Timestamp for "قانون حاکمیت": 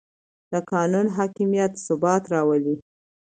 0.71-1.71